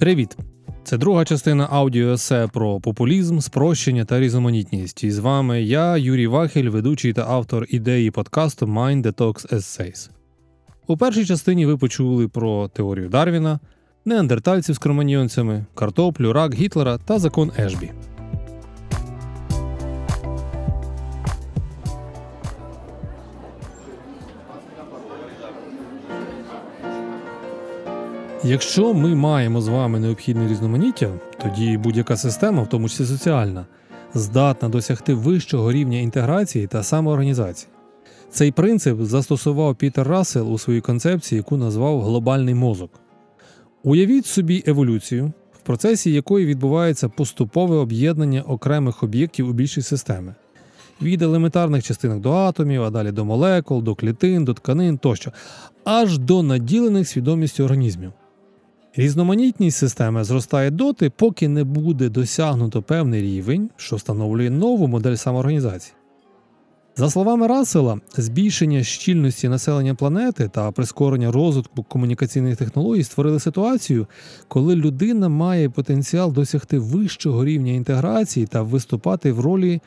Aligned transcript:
Привіт! 0.00 0.36
Це 0.84 0.98
друга 0.98 1.24
частина 1.24 1.68
аудіо 1.70 2.12
есе 2.12 2.48
про 2.52 2.80
популізм, 2.80 3.38
спрощення 3.38 4.04
та 4.04 4.20
різноманітність. 4.20 5.04
І 5.04 5.10
з 5.10 5.18
вами 5.18 5.62
я, 5.62 5.96
Юрій 5.96 6.26
Вахель, 6.26 6.68
ведучий 6.68 7.12
та 7.12 7.26
автор 7.28 7.66
ідеї 7.68 8.10
подкасту 8.10 8.66
Mind 8.66 9.02
Detox 9.02 9.54
Essays. 9.54 10.10
У 10.86 10.96
першій 10.96 11.26
частині 11.26 11.66
ви 11.66 11.76
почули 11.76 12.28
про 12.28 12.68
теорію 12.68 13.08
Дарвіна, 13.08 13.60
неандертальців 14.04 14.74
з 14.74 14.78
кроманьйонцями, 14.78 15.66
картоплю, 15.74 16.32
рак 16.32 16.54
Гітлера 16.54 16.98
та 16.98 17.18
закон 17.18 17.52
Ешбі. 17.58 17.90
Якщо 28.50 28.94
ми 28.94 29.14
маємо 29.14 29.60
з 29.60 29.68
вами 29.68 30.00
необхідне 30.00 30.48
різноманіття, 30.48 31.10
тоді 31.42 31.76
будь-яка 31.76 32.16
система, 32.16 32.62
в 32.62 32.68
тому 32.68 32.88
числі 32.88 33.04
соціальна, 33.04 33.66
здатна 34.14 34.68
досягти 34.68 35.14
вищого 35.14 35.72
рівня 35.72 35.98
інтеграції 35.98 36.66
та 36.66 36.82
самоорганізації. 36.82 37.70
Цей 38.30 38.52
принцип 38.52 39.00
застосував 39.00 39.76
Пітер 39.76 40.08
Рассел 40.08 40.52
у 40.52 40.58
своїй 40.58 40.80
концепції, 40.80 41.36
яку 41.36 41.56
назвав 41.56 42.02
глобальний 42.02 42.54
мозок. 42.54 42.90
Уявіть 43.82 44.26
собі 44.26 44.64
еволюцію, 44.66 45.32
в 45.52 45.58
процесі 45.58 46.12
якої 46.12 46.46
відбувається 46.46 47.08
поступове 47.08 47.76
об'єднання 47.76 48.42
окремих 48.42 49.02
об'єктів 49.02 49.48
у 49.48 49.52
більші 49.52 49.82
системи. 49.82 50.34
Від 51.02 51.22
елементарних 51.22 51.84
частинок 51.84 52.20
до 52.20 52.32
атомів, 52.32 52.82
а 52.82 52.90
далі 52.90 53.12
до 53.12 53.24
молекул, 53.24 53.82
до 53.82 53.94
клітин, 53.94 54.44
до 54.44 54.54
тканин 54.54 54.98
тощо, 54.98 55.32
аж 55.84 56.18
до 56.18 56.42
наділених 56.42 57.08
свідомістю 57.08 57.64
організмів. 57.64 58.12
Різноманітність 58.96 59.78
системи 59.78 60.24
зростає 60.24 60.70
доти, 60.70 61.10
поки 61.10 61.48
не 61.48 61.64
буде 61.64 62.08
досягнуто 62.08 62.82
певний 62.82 63.22
рівень, 63.22 63.70
що 63.76 63.96
встановлює 63.96 64.50
нову 64.50 64.86
модель 64.86 65.14
самоорганізації. 65.14 65.94
За 66.96 67.10
словами 67.10 67.46
Рассела, 67.46 68.00
збільшення 68.16 68.82
щільності 68.82 69.48
населення 69.48 69.94
планети 69.94 70.48
та 70.48 70.70
прискорення 70.70 71.32
розвитку 71.32 71.82
комунікаційних 71.82 72.56
технологій 72.56 73.04
створили 73.04 73.40
ситуацію, 73.40 74.06
коли 74.48 74.76
людина 74.76 75.28
має 75.28 75.70
потенціал 75.70 76.32
досягти 76.32 76.78
вищого 76.78 77.44
рівня 77.44 77.72
інтеграції 77.72 78.46
та 78.46 78.62
виступати 78.62 79.32
в 79.32 79.40
ролі 79.40 79.80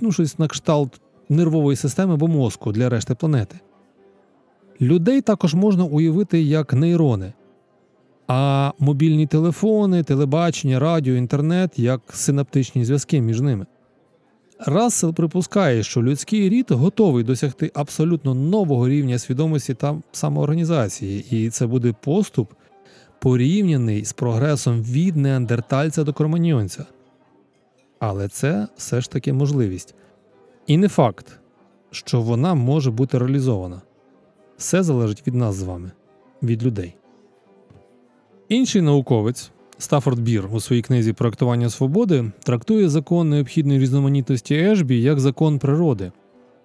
ну, 0.00 0.12
щось 0.12 0.38
на 0.38 0.48
кшталт 0.48 1.00
нервової 1.28 1.76
системи 1.76 2.14
або 2.14 2.28
мозку 2.28 2.72
для 2.72 2.88
решти 2.88 3.14
планети. 3.14 3.60
Людей 4.80 5.20
також 5.20 5.54
можна 5.54 5.84
уявити 5.84 6.42
як 6.42 6.72
нейрони, 6.72 7.32
а 8.28 8.72
мобільні 8.78 9.26
телефони, 9.26 10.02
телебачення, 10.02 10.78
радіо, 10.78 11.14
інтернет 11.14 11.78
як 11.78 12.00
синаптичні 12.12 12.84
зв'язки 12.84 13.20
між 13.20 13.40
ними. 13.40 13.66
Рассел 14.58 15.14
припускає, 15.14 15.82
що 15.82 16.02
людський 16.02 16.48
рід 16.48 16.70
готовий 16.70 17.24
досягти 17.24 17.70
абсолютно 17.74 18.34
нового 18.34 18.88
рівня 18.88 19.18
свідомості 19.18 19.74
та 19.74 20.00
самоорганізації, 20.12 21.26
і 21.30 21.50
це 21.50 21.66
буде 21.66 21.94
поступ, 22.00 22.52
порівняний 23.18 24.04
з 24.04 24.12
прогресом 24.12 24.82
від 24.82 25.16
неандертальця 25.16 26.04
до 26.04 26.12
кроманьйонця. 26.12 26.86
Але 27.98 28.28
це 28.28 28.68
все 28.76 29.00
ж 29.00 29.10
таки 29.10 29.32
можливість. 29.32 29.94
І 30.66 30.76
не 30.76 30.88
факт, 30.88 31.38
що 31.90 32.20
вона 32.20 32.54
може 32.54 32.90
бути 32.90 33.18
реалізована. 33.18 33.82
Все 34.56 34.82
залежить 34.82 35.26
від 35.26 35.34
нас 35.34 35.54
з 35.54 35.62
вами, 35.62 35.90
від 36.42 36.62
людей. 36.62 36.94
Інший 38.48 38.82
науковець 38.82 39.50
Стаффорд 39.78 40.18
Бір 40.18 40.44
у 40.52 40.60
своїй 40.60 40.82
книзі 40.82 41.12
Проектування 41.12 41.70
свободи 41.70 42.32
трактує 42.42 42.88
закон 42.88 43.30
необхідної 43.30 43.80
різноманітності 43.80 44.54
Ешбі 44.54 45.00
як 45.00 45.20
закон 45.20 45.58
природи, 45.58 46.12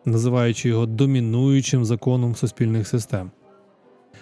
називаючи 0.05 0.69
його 0.69 0.85
домінуючим 0.85 1.85
законом 1.85 2.35
суспільних 2.35 2.87
систем. 2.87 3.31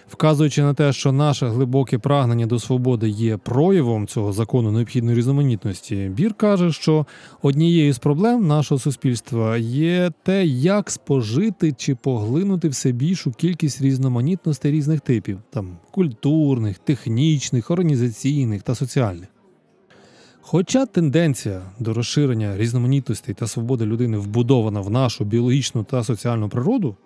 Вказуючи 0.08 0.62
на 0.62 0.74
те, 0.74 0.92
що 0.92 1.12
наше 1.12 1.48
глибоке 1.48 1.98
прагнення 1.98 2.46
до 2.46 2.58
свободи 2.58 3.08
є 3.08 3.36
проявом 3.36 4.06
цього 4.06 4.32
закону 4.32 4.72
необхідної 4.72 5.16
різноманітності, 5.18 6.10
бір 6.16 6.34
каже, 6.34 6.72
що 6.72 7.06
однією 7.42 7.92
з 7.92 7.98
проблем 7.98 8.46
нашого 8.46 8.78
суспільства 8.78 9.56
є 9.56 10.12
те, 10.22 10.46
як 10.46 10.90
спожити 10.90 11.72
чи 11.72 11.94
поглинути 11.94 12.68
все 12.68 12.92
більшу 12.92 13.32
кількість 13.32 13.82
різноманітностей 13.82 14.72
різних 14.72 15.00
типів 15.00 15.38
там 15.50 15.76
культурних, 15.90 16.78
технічних, 16.78 17.70
організаційних 17.70 18.62
та 18.62 18.74
соціальних. 18.74 19.28
Хоча 20.44 20.86
тенденція 20.86 21.62
до 21.78 21.94
розширення 21.94 22.56
різноманітностей 22.56 23.34
та 23.34 23.46
свободи 23.46 23.86
людини 23.86 24.18
вбудована 24.18 24.80
в 24.80 24.90
нашу 24.90 25.24
біологічну 25.24 25.84
та 25.84 26.04
соціальну 26.04 26.48
природу. 26.48 26.96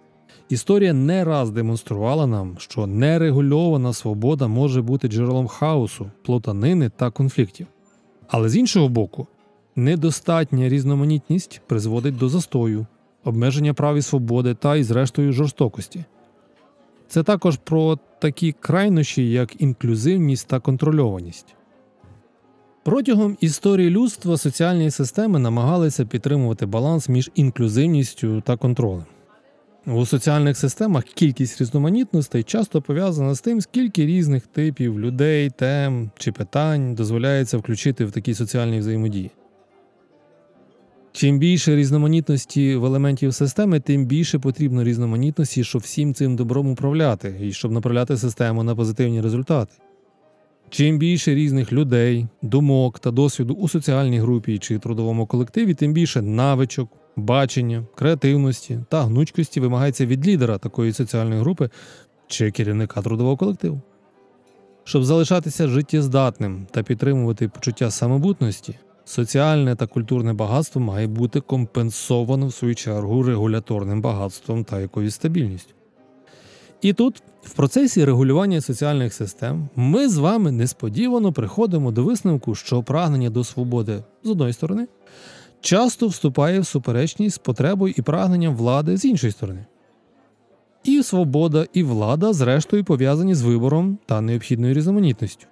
Історія 0.48 0.92
не 0.92 1.24
раз 1.24 1.50
демонструвала 1.50 2.26
нам, 2.26 2.56
що 2.58 2.86
нерегульована 2.86 3.92
свобода 3.92 4.46
може 4.48 4.82
бути 4.82 5.08
джерелом 5.08 5.46
хаосу, 5.46 6.10
плутанини 6.22 6.90
та 6.96 7.10
конфліктів. 7.10 7.66
Але 8.28 8.48
з 8.48 8.56
іншого 8.56 8.88
боку, 8.88 9.26
недостатня 9.76 10.68
різноманітність 10.68 11.60
призводить 11.66 12.16
до 12.16 12.28
застою, 12.28 12.86
обмеження 13.24 13.74
прав 13.74 13.96
і 13.96 14.02
свободи 14.02 14.54
та 14.54 14.76
і, 14.76 14.82
зрештою, 14.82 15.32
жорстокості. 15.32 16.04
Це 17.08 17.22
також 17.22 17.56
про 17.56 17.98
такі 18.18 18.52
крайнощі, 18.52 19.30
як 19.30 19.60
інклюзивність 19.60 20.48
та 20.48 20.60
контрольованість. 20.60 21.54
Протягом 22.82 23.36
історії 23.40 23.90
людства 23.90 24.36
соціальні 24.36 24.90
системи 24.90 25.38
намагалися 25.38 26.04
підтримувати 26.04 26.66
баланс 26.66 27.08
між 27.08 27.30
інклюзивністю 27.34 28.40
та 28.40 28.56
контролем. 28.56 29.04
У 29.86 30.06
соціальних 30.06 30.56
системах 30.56 31.04
кількість 31.04 31.60
різноманітностей 31.60 32.42
часто 32.42 32.82
пов'язана 32.82 33.34
з 33.34 33.40
тим, 33.40 33.60
скільки 33.60 34.06
різних 34.06 34.46
типів 34.46 35.00
людей, 35.00 35.50
тем 35.50 36.10
чи 36.18 36.32
питань 36.32 36.94
дозволяється 36.94 37.58
включити 37.58 38.04
в 38.04 38.12
такі 38.12 38.34
соціальні 38.34 38.78
взаємодії. 38.78 39.30
Чим 41.12 41.38
більше 41.38 41.76
різноманітності 41.76 42.76
в 42.76 42.84
елементів 42.84 43.34
системи, 43.34 43.80
тим 43.80 44.06
більше 44.06 44.38
потрібно 44.38 44.84
різноманітності, 44.84 45.64
щоб 45.64 45.82
всім 45.82 46.14
цим 46.14 46.36
добром 46.36 46.70
управляти 46.70 47.36
і 47.42 47.52
щоб 47.52 47.72
направляти 47.72 48.16
систему 48.16 48.62
на 48.62 48.76
позитивні 48.76 49.20
результати. 49.20 49.72
Чим 50.70 50.98
більше 50.98 51.34
різних 51.34 51.72
людей, 51.72 52.26
думок 52.42 52.98
та 52.98 53.10
досвіду 53.10 53.54
у 53.54 53.68
соціальній 53.68 54.18
групі 54.18 54.58
чи 54.58 54.78
трудовому 54.78 55.26
колективі, 55.26 55.74
тим 55.74 55.92
більше 55.92 56.22
навичок, 56.22 56.88
бачення, 57.16 57.84
креативності 57.94 58.80
та 58.88 59.02
гнучкості 59.02 59.60
вимагається 59.60 60.06
від 60.06 60.26
лідера 60.26 60.58
такої 60.58 60.92
соціальної 60.92 61.40
групи 61.40 61.70
чи 62.26 62.50
керівника 62.50 63.02
трудового 63.02 63.36
колективу. 63.36 63.80
Щоб 64.84 65.04
залишатися 65.04 65.68
життєздатним 65.68 66.66
та 66.70 66.82
підтримувати 66.82 67.48
почуття 67.48 67.90
самобутності, 67.90 68.78
соціальне 69.04 69.76
та 69.76 69.86
культурне 69.86 70.32
багатство 70.32 70.80
має 70.80 71.06
бути 71.06 71.40
компенсовано 71.40 72.46
в 72.46 72.54
свою 72.54 72.74
чергу 72.74 73.22
регуляторним 73.22 74.00
багатством 74.00 74.64
та 74.64 74.80
якоюсь 74.80 75.14
стабільністю. 75.14 75.74
І 76.80 76.92
тут, 76.92 77.22
в 77.42 77.54
процесі 77.54 78.04
регулювання 78.04 78.60
соціальних 78.60 79.14
систем, 79.14 79.68
ми 79.76 80.08
з 80.08 80.18
вами 80.18 80.52
несподівано 80.52 81.32
приходимо 81.32 81.92
до 81.92 82.04
висновку, 82.04 82.54
що 82.54 82.82
прагнення 82.82 83.30
до 83.30 83.44
свободи 83.44 84.02
з 84.22 84.30
одної 84.30 84.52
сторони 84.52 84.86
часто 85.66 86.08
вступає 86.08 86.60
в 86.60 86.66
суперечність 86.66 87.36
з 87.36 87.38
потребою 87.38 87.94
і 87.96 88.02
прагненням 88.02 88.56
влади 88.56 88.96
з 88.96 89.04
іншої 89.04 89.32
сторони. 89.32 89.66
І 90.84 91.02
свобода, 91.02 91.66
і 91.72 91.82
влада, 91.82 92.32
зрештою, 92.32 92.84
пов'язані 92.84 93.34
з 93.34 93.42
вибором 93.42 93.98
та 94.06 94.20
необхідною 94.20 94.74
різноманітністю. 94.74 95.46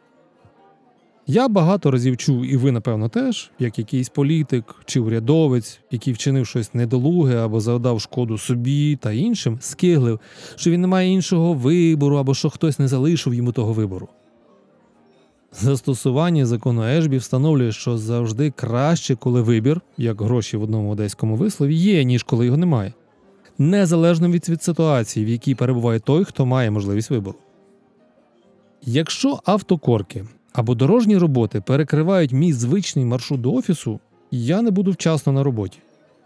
Я 1.26 1.48
багато 1.48 1.90
разів 1.90 2.16
чув, 2.16 2.44
і 2.44 2.56
ви, 2.56 2.72
напевно, 2.72 3.08
теж, 3.08 3.50
як 3.58 3.78
якийсь 3.78 4.08
політик 4.08 4.74
чи 4.84 5.00
урядовець, 5.00 5.80
який 5.90 6.12
вчинив 6.12 6.46
щось 6.46 6.74
недолуге 6.74 7.36
або 7.36 7.60
завдав 7.60 8.00
шкоду 8.00 8.38
собі 8.38 8.96
та 8.96 9.12
іншим, 9.12 9.58
скиглив, 9.60 10.20
що 10.56 10.70
він 10.70 10.80
не 10.80 10.86
має 10.86 11.10
іншого 11.10 11.54
вибору 11.54 12.16
або 12.16 12.34
що 12.34 12.50
хтось 12.50 12.78
не 12.78 12.88
залишив 12.88 13.34
йому 13.34 13.52
того 13.52 13.72
вибору. 13.72 14.08
Застосування 15.60 16.46
закону 16.46 16.82
Ешбі 16.82 17.16
встановлює, 17.16 17.72
що 17.72 17.98
завжди 17.98 18.50
краще, 18.50 19.16
коли 19.16 19.42
вибір, 19.42 19.80
як 19.98 20.22
гроші 20.22 20.56
в 20.56 20.62
одному 20.62 20.90
одеському 20.90 21.36
вислові, 21.36 21.74
є, 21.74 22.04
ніж 22.04 22.22
коли 22.22 22.46
його 22.46 22.56
немає, 22.56 22.92
незалежно 23.58 24.28
від, 24.28 24.48
від 24.48 24.62
ситуації, 24.62 25.26
в 25.26 25.28
якій 25.28 25.54
перебуває 25.54 26.00
той, 26.00 26.24
хто 26.24 26.46
має 26.46 26.70
можливість 26.70 27.10
вибору. 27.10 27.38
Якщо 28.82 29.40
автокорки 29.44 30.24
або 30.52 30.74
дорожні 30.74 31.18
роботи 31.18 31.60
перекривають 31.60 32.32
мій 32.32 32.52
звичний 32.52 33.04
маршрут 33.04 33.40
до 33.40 33.52
офісу, 33.52 34.00
я 34.30 34.62
не 34.62 34.70
буду 34.70 34.90
вчасно 34.90 35.32
на 35.32 35.42
роботі, 35.42 35.78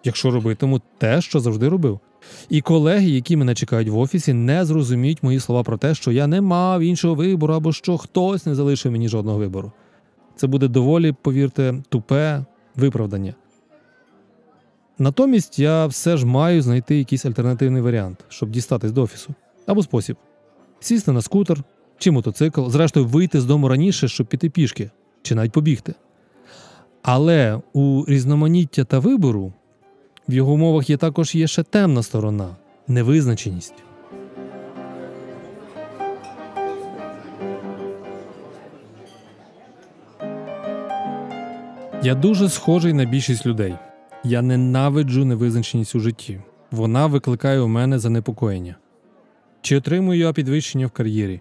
якщо 0.05 0.31
робитиму 0.31 0.81
те, 0.99 1.21
що 1.21 1.41
завжди 1.41 1.69
робив. 1.69 2.01
І 2.49 2.61
колеги, 2.61 3.11
які 3.11 3.37
мене 3.37 3.55
чекають 3.55 3.89
в 3.89 3.99
офісі, 3.99 4.33
не 4.33 4.65
зрозуміють 4.65 5.23
мої 5.23 5.41
слова 5.41 5.63
про 5.63 5.77
те, 5.77 5.95
що 5.95 6.13
я 6.13 6.27
не 6.27 6.41
мав 6.41 6.81
іншого 6.81 7.15
вибору 7.15 7.55
або 7.55 7.73
що 7.73 7.99
хтось 7.99 8.47
не 8.47 8.55
залишив 8.55 8.93
мені 8.93 9.09
жодного 9.09 9.39
вибору. 9.39 9.73
Це 10.37 10.47
буде 10.47 10.69
доволі, 10.69 11.13
повірте, 11.23 11.75
тупе 11.89 12.45
виправдання. 12.77 13.35
Натомість 14.99 15.59
я 15.59 15.87
все 15.87 16.17
ж 16.17 16.27
маю 16.27 16.63
знайти 16.63 16.99
якийсь 16.99 17.25
альтернативний 17.25 17.83
варіант, 17.83 18.25
щоб 18.29 18.51
дістатись 18.51 18.93
до 18.93 19.03
офісу. 19.03 19.35
Або 19.67 19.83
спосіб: 19.83 20.17
сісти 20.81 21.13
на 21.13 21.23
скутер 21.23 21.63
чи 21.99 22.11
мотоцикл, 22.11 22.69
зрештою 22.69 23.07
вийти 23.07 23.41
з 23.41 23.45
дому 23.45 23.69
раніше, 23.69 24.09
щоб 24.09 24.27
піти 24.27 24.51
пішки, 24.51 24.91
чи 25.23 25.35
навіть 25.35 25.53
побігти. 25.53 25.95
Але 27.03 27.61
у 27.73 28.05
різноманіття 28.09 28.85
та 28.85 28.99
вибору 28.99 29.53
в 30.29 30.35
його 30.35 30.53
умовах 30.53 30.91
є 30.91 30.97
також 30.97 31.35
є 31.35 31.47
ще 31.47 31.63
темна 31.63 32.03
сторона 32.03 32.57
невизначеність. 32.89 33.75
Я 42.03 42.15
дуже 42.15 42.49
схожий 42.49 42.93
на 42.93 43.05
більшість 43.05 43.47
людей. 43.47 43.75
Я 44.25 44.43
ненавиджу 44.43 45.25
невизначеність 45.25 45.95
у 45.95 46.01
житті. 46.01 46.41
Вона 46.71 47.07
викликає 47.07 47.61
у 47.61 47.69
мене 47.69 47.99
занепокоєння. 47.99 48.77
Чи 49.63 49.77
отримую 49.77 50.19
я 50.21 50.33
підвищення 50.33 50.87
в 50.87 50.91
кар'єрі, 50.91 51.41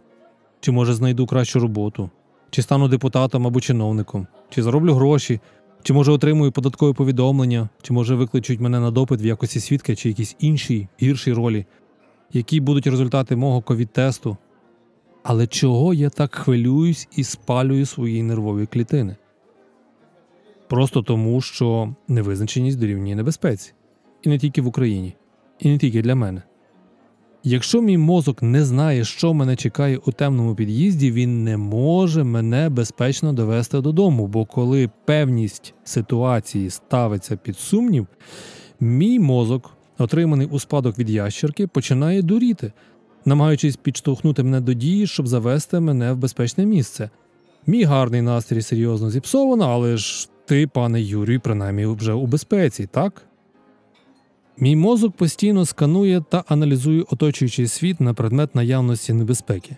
чи 0.59 0.71
може 0.71 0.93
знайду 0.93 1.25
кращу 1.25 1.59
роботу, 1.59 2.09
чи 2.49 2.61
стану 2.61 2.87
депутатом 2.87 3.47
або 3.47 3.61
чиновником, 3.61 4.27
чи 4.49 4.63
зароблю 4.63 4.93
гроші, 4.93 5.39
чи 5.83 5.93
може 5.93 6.11
отримую 6.11 6.51
податкові 6.51 6.93
повідомлення, 6.93 7.69
чи 7.81 7.93
може 7.93 8.15
викличуть 8.15 8.59
мене 8.59 8.79
на 8.79 8.91
допит 8.91 9.21
в 9.21 9.25
якості 9.25 9.59
свідка 9.59 9.95
чи 9.95 10.09
якісь 10.09 10.35
іншій 10.39 10.87
гіршій 11.01 11.33
ролі, 11.33 11.65
які 12.33 12.59
будуть 12.59 12.87
результати 12.87 13.35
мого 13.35 13.61
ковід-тесту. 13.61 14.37
Але 15.23 15.47
чого 15.47 15.93
я 15.93 16.09
так 16.09 16.35
хвилююсь 16.35 17.07
і 17.15 17.23
спалюю 17.23 17.85
свої 17.85 18.23
нервові 18.23 18.65
клітини? 18.65 19.15
Просто 20.67 21.01
тому, 21.01 21.41
що 21.41 21.95
невизначеність 22.07 22.79
дорівнює 22.79 23.15
небезпеці. 23.15 23.73
І 24.21 24.29
не 24.29 24.39
тільки 24.39 24.61
в 24.61 24.67
Україні, 24.67 25.15
і 25.59 25.69
не 25.69 25.77
тільки 25.77 26.01
для 26.01 26.15
мене. 26.15 26.41
Якщо 27.43 27.81
мій 27.81 27.97
мозок 27.97 28.41
не 28.41 28.65
знає, 28.65 29.03
що 29.03 29.33
мене 29.33 29.55
чекає 29.55 29.97
у 30.05 30.11
темному 30.11 30.55
під'їзді, 30.55 31.11
він 31.11 31.43
не 31.43 31.57
може 31.57 32.23
мене 32.23 32.69
безпечно 32.69 33.33
довести 33.33 33.81
додому, 33.81 34.27
бо 34.27 34.45
коли 34.45 34.89
певність 35.05 35.73
ситуації 35.83 36.69
ставиться 36.69 37.37
під 37.37 37.57
сумнів, 37.57 38.07
мій 38.79 39.19
мозок, 39.19 39.71
отриманий 39.97 40.47
у 40.47 40.59
спадок 40.59 40.99
від 40.99 41.09
ящерки, 41.09 41.67
починає 41.67 42.21
дуріти, 42.21 42.71
намагаючись 43.25 43.75
підштовхнути 43.75 44.43
мене 44.43 44.61
до 44.61 44.73
дії, 44.73 45.07
щоб 45.07 45.27
завести 45.27 45.79
мене 45.79 46.13
в 46.13 46.17
безпечне 46.17 46.65
місце. 46.65 47.09
Мій 47.67 47.83
гарний 47.83 48.21
настрій 48.21 48.61
серйозно 48.61 49.09
зіпсовано, 49.09 49.65
але 49.65 49.97
ж 49.97 50.29
ти, 50.45 50.67
пане 50.67 51.01
Юрій, 51.01 51.39
принаймні 51.39 51.85
вже 51.85 52.13
у 52.13 52.27
безпеці, 52.27 52.87
так? 52.91 53.26
Мій 54.59 54.75
мозок 54.75 55.15
постійно 55.15 55.65
сканує 55.65 56.23
та 56.29 56.43
аналізує 56.47 57.01
оточуючий 57.09 57.67
світ 57.67 58.01
на 58.01 58.13
предмет 58.13 58.55
наявності 58.55 59.13
небезпеки. 59.13 59.75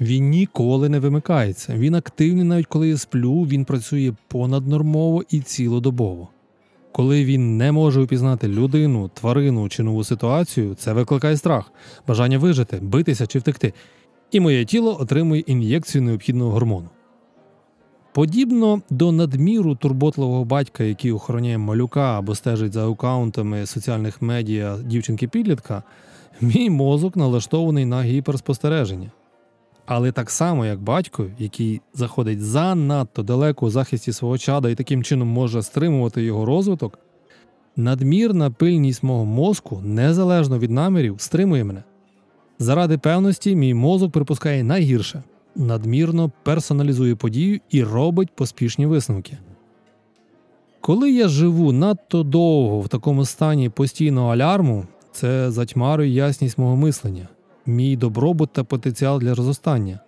Він 0.00 0.28
ніколи 0.28 0.88
не 0.88 0.98
вимикається. 0.98 1.74
Він 1.76 1.94
активний, 1.94 2.44
навіть 2.44 2.66
коли 2.66 2.88
я 2.88 2.96
сплю, 2.96 3.42
він 3.42 3.64
працює 3.64 4.12
понаднормово 4.28 5.24
і 5.30 5.40
цілодобово. 5.40 6.28
Коли 6.92 7.24
він 7.24 7.56
не 7.56 7.72
може 7.72 8.00
упізнати 8.00 8.48
людину, 8.48 9.10
тварину 9.14 9.68
чи 9.68 9.82
нову 9.82 10.04
ситуацію, 10.04 10.74
це 10.74 10.92
викликає 10.92 11.36
страх, 11.36 11.72
бажання 12.08 12.38
вижити, 12.38 12.78
битися 12.82 13.26
чи 13.26 13.38
втекти. 13.38 13.72
І 14.30 14.40
моє 14.40 14.64
тіло 14.64 15.00
отримує 15.00 15.40
ін'єкцію 15.40 16.02
необхідного 16.02 16.50
гормону. 16.50 16.88
Подібно 18.14 18.82
до 18.90 19.12
надміру 19.12 19.74
турботливого 19.74 20.44
батька, 20.44 20.84
який 20.84 21.12
охороняє 21.12 21.58
малюка 21.58 22.18
або 22.18 22.34
стежить 22.34 22.72
за 22.72 22.90
аккаунтами 22.90 23.66
соціальних 23.66 24.22
медіа 24.22 24.76
дівчинки-підлітка, 24.84 25.82
мій 26.40 26.70
мозок 26.70 27.16
налаштований 27.16 27.84
на 27.84 28.02
гіперспостереження. 28.02 29.10
Але 29.86 30.12
так 30.12 30.30
само, 30.30 30.66
як 30.66 30.80
батько, 30.82 31.26
який 31.38 31.80
заходить 31.94 32.40
занадто 32.40 33.22
далеко 33.22 33.66
у 33.66 33.70
захисті 33.70 34.12
свого 34.12 34.38
чада 34.38 34.70
і 34.70 34.74
таким 34.74 35.04
чином 35.04 35.28
може 35.28 35.62
стримувати 35.62 36.22
його 36.22 36.44
розвиток, 36.44 36.98
надмірна 37.76 38.50
пильність 38.50 39.02
мого 39.02 39.24
мозку, 39.24 39.80
незалежно 39.84 40.58
від 40.58 40.70
намірів, 40.70 41.14
стримує 41.18 41.64
мене. 41.64 41.82
Заради 42.58 42.98
певності, 42.98 43.56
мій 43.56 43.74
мозок 43.74 44.12
припускає 44.12 44.64
найгірше 44.64 45.22
надмірно 45.56 46.30
персоналізує 46.42 47.14
подію 47.14 47.60
і 47.70 47.84
робить 47.84 48.30
поспішні 48.34 48.86
висновки. 48.86 49.38
Коли 50.80 51.12
я 51.12 51.28
живу 51.28 51.72
надто 51.72 52.22
довго 52.22 52.80
в 52.80 52.88
такому 52.88 53.24
стані 53.24 53.68
постійного 53.68 54.32
алярму, 54.32 54.86
це 55.12 55.50
затьмарює 55.50 56.08
ясність 56.08 56.58
мого 56.58 56.76
мислення, 56.76 57.28
мій 57.66 57.96
добробут 57.96 58.52
та 58.52 58.64
потенціал 58.64 59.18
для 59.18 59.34
розостання. 59.34 60.00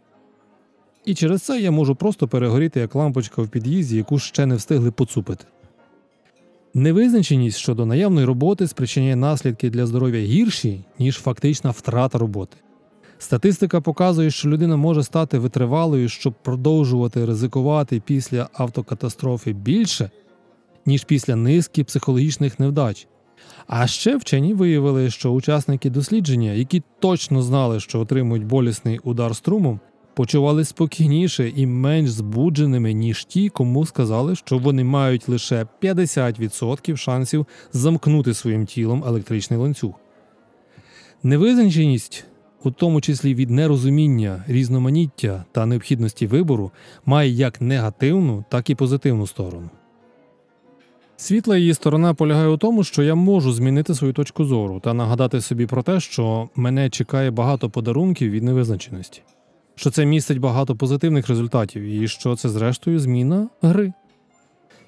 І 1.05 1.15
через 1.15 1.43
це 1.43 1.61
я 1.61 1.71
можу 1.71 1.95
просто 1.95 2.29
перегоріти 2.29 2.81
як 2.81 2.95
лампочка 2.95 3.43
в 3.43 3.49
під'їзді, 3.49 3.97
яку 3.97 4.19
ще 4.19 4.47
не 4.47 4.55
встигли 4.55 4.91
поцупити. 4.91 5.45
Невизначеність 6.75 7.59
щодо 7.59 7.87
наявної 7.87 8.27
роботи 8.27 8.67
спричиняє 8.67 9.17
наслідки 9.17 9.71
для 9.71 9.87
здоров'я 9.87 10.21
гірші, 10.21 10.85
ніж 10.99 11.17
фактична 11.17 11.71
втрата 11.71 12.19
роботи. 12.19 12.57
Статистика 13.25 13.81
показує, 13.81 14.31
що 14.31 14.49
людина 14.49 14.77
може 14.77 15.03
стати 15.03 15.39
витривалою, 15.39 16.09
щоб 16.09 16.35
продовжувати 16.43 17.25
ризикувати 17.25 18.01
після 18.01 18.49
автокатастрофи 18.53 19.53
більше, 19.53 20.11
ніж 20.87 21.05
після 21.05 21.37
низки 21.37 21.85
психологічних 21.85 22.61
невдач. 22.61 23.07
А 23.67 23.87
ще 23.87 24.17
вчені 24.17 24.55
виявили, 24.55 25.11
що 25.11 25.31
учасники 25.31 25.91
дослідження, 25.91 26.53
які 26.53 26.83
точно 26.99 27.43
знали, 27.43 27.81
що 27.81 28.01
отримують 28.01 28.47
болісний 28.47 28.99
удар 28.99 29.37
струмом, 29.37 29.81
почували 30.15 30.65
спокійніше 30.65 31.53
і 31.57 31.67
менш 31.67 32.11
збудженими, 32.11 32.93
ніж 32.93 33.25
ті, 33.25 33.49
кому 33.49 33.87
сказали, 33.87 34.37
що 34.37 34.59
вони 34.59 34.85
мають 34.85 35.29
лише 35.29 35.67
50% 35.83 36.97
шансів 36.97 37.47
замкнути 37.73 38.35
своїм 38.35 38.67
тілом 38.67 39.05
електричний 39.07 39.61
ланцюг. 39.61 39.95
Невизначеність 41.23 42.27
у 42.65 42.71
тому 42.71 43.01
числі 43.01 43.35
від 43.35 43.51
нерозуміння, 43.51 44.45
різноманіття 44.49 45.45
та 45.53 45.67
необхідності 45.67 46.27
вибору, 46.27 46.71
має 47.07 47.31
як 47.31 47.61
негативну, 47.61 48.45
так 48.49 48.71
і 48.71 48.75
позитивну 48.75 49.27
сторону. 49.27 49.71
Світла 51.17 51.57
її 51.57 51.75
сторона 51.75 52.15
полягає 52.15 52.49
у 52.49 52.57
тому, 52.57 52.85
що 52.85 53.03
я 53.03 53.15
можу 53.15 53.53
змінити 53.53 53.95
свою 53.95 54.13
точку 54.13 54.45
зору 54.45 54.81
та 54.81 54.95
нагадати 54.95 55.41
собі 55.41 55.67
про 55.67 55.83
те, 55.83 56.01
що 56.01 56.49
мене 56.57 56.91
чекає 56.91 57.31
багато 57.31 57.71
подарунків 57.71 58.31
від 58.31 58.43
невизначеності, 58.43 59.23
що 59.75 59.91
це 59.91 60.07
містить 60.07 60.39
багато 60.39 60.77
позитивних 60.77 61.29
результатів 61.29 61.83
і 61.83 62.09
що 62.09 62.37
це, 62.37 62.49
зрештою, 62.49 62.99
зміна 62.99 63.49
гри. 63.63 63.93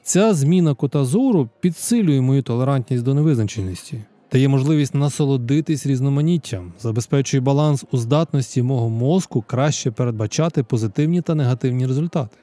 Ця 0.02 0.34
зміна 0.34 0.74
кота 0.74 1.04
зору 1.04 1.48
підсилює 1.60 2.20
мою 2.20 2.42
толерантність 2.42 3.04
до 3.04 3.14
невизначеності, 3.14 4.00
дає 4.36 4.48
можливість 4.48 4.94
насолодитись 4.94 5.86
різноманіттям, 5.86 6.72
забезпечує 6.80 7.40
баланс 7.40 7.84
у 7.92 7.96
здатності 7.96 8.62
мого 8.62 8.88
мозку 8.88 9.44
краще 9.46 9.90
передбачати 9.90 10.62
позитивні 10.62 11.20
та 11.20 11.34
негативні 11.34 11.86
результати. 11.86 12.36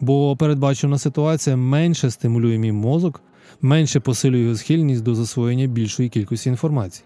Бо 0.00 0.36
передбачена 0.36 0.98
ситуація 0.98 1.56
менше 1.56 2.10
стимулює 2.10 2.58
мій 2.58 2.72
мозок, 2.72 3.22
менше 3.62 4.00
посилює 4.00 4.40
його 4.40 4.56
схильність 4.56 5.02
до 5.02 5.14
засвоєння 5.14 5.66
більшої 5.66 6.08
кількості 6.08 6.48
інформації. 6.48 7.04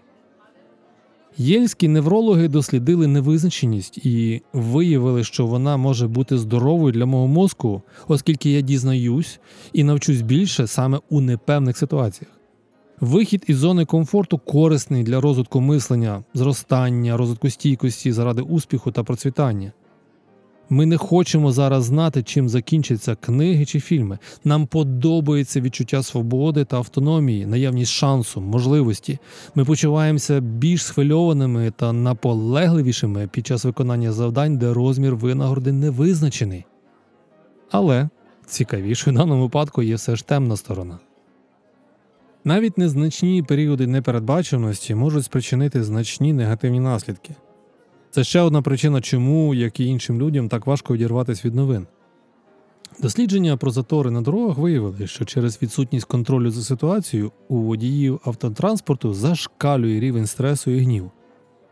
Єльські 1.37 1.87
неврологи 1.87 2.47
дослідили 2.47 3.07
невизначеність 3.07 3.97
і 3.97 4.41
виявили, 4.53 5.23
що 5.23 5.45
вона 5.45 5.77
може 5.77 6.07
бути 6.07 6.37
здоровою 6.37 6.93
для 6.93 7.05
мого 7.05 7.27
мозку, 7.27 7.81
оскільки 8.07 8.51
я 8.51 8.61
дізнаюсь 8.61 9.39
і 9.73 9.83
навчусь 9.83 10.21
більше 10.21 10.67
саме 10.67 10.99
у 11.09 11.21
непевних 11.21 11.77
ситуаціях. 11.77 12.36
Вихід 13.01 13.43
із 13.47 13.57
зони 13.57 13.85
комфорту 13.85 14.37
корисний 14.37 15.03
для 15.03 15.21
розвитку 15.21 15.61
мислення, 15.61 16.23
зростання, 16.33 17.17
розвитку 17.17 17.49
стійкості 17.49 18.11
заради 18.11 18.41
успіху 18.41 18.91
та 18.91 19.03
процвітання. 19.03 19.71
Ми 20.69 20.85
не 20.85 20.97
хочемо 20.97 21.51
зараз 21.51 21.83
знати, 21.83 22.23
чим 22.23 22.49
закінчаться 22.49 23.15
книги 23.15 23.65
чи 23.65 23.79
фільми. 23.79 24.19
Нам 24.43 24.67
подобається 24.67 25.61
відчуття 25.61 26.03
свободи 26.03 26.65
та 26.65 26.77
автономії, 26.77 27.45
наявність 27.45 27.91
шансу, 27.91 28.41
можливості. 28.41 29.19
Ми 29.55 29.65
почуваємося 29.65 30.39
більш 30.39 30.83
схвильованими 30.83 31.73
та 31.75 31.93
наполегливішими 31.93 33.29
під 33.31 33.47
час 33.47 33.65
виконання 33.65 34.11
завдань, 34.11 34.57
де 34.57 34.73
розмір 34.73 35.15
винагороди 35.15 35.71
не 35.71 35.89
визначений. 35.89 36.65
Але 37.71 38.09
цікавішою 38.45 39.15
в 39.15 39.17
даному 39.19 39.43
випадку 39.43 39.83
є 39.83 39.95
все 39.95 40.15
ж 40.15 40.25
темна 40.25 40.57
сторона. 40.57 40.99
Навіть 42.43 42.77
незначні 42.77 43.43
періоди 43.43 43.87
непередбаченості 43.87 44.95
можуть 44.95 45.25
спричинити 45.25 45.83
значні 45.83 46.33
негативні 46.33 46.79
наслідки. 46.79 47.35
Це 48.11 48.23
ще 48.23 48.41
одна 48.41 48.61
причина, 48.61 49.01
чому, 49.01 49.53
як 49.53 49.79
і 49.79 49.85
іншим 49.85 50.21
людям, 50.21 50.49
так 50.49 50.67
важко 50.67 50.93
відірватися 50.93 51.41
від 51.47 51.55
новин. 51.55 51.87
Дослідження 53.01 53.57
про 53.57 53.71
затори 53.71 54.11
на 54.11 54.21
дорогах 54.21 54.57
виявили, 54.57 55.07
що 55.07 55.25
через 55.25 55.61
відсутність 55.61 56.05
контролю 56.05 56.51
за 56.51 56.61
ситуацією 56.61 57.31
у 57.47 57.57
водіїв 57.57 58.19
автотранспорту 58.25 59.13
зашкалює 59.13 59.99
рівень 59.99 60.27
стресу 60.27 60.71
і 60.71 60.79
гніву. 60.79 61.11